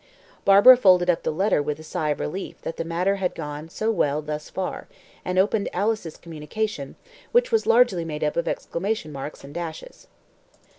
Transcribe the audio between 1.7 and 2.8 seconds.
a sigh of relief that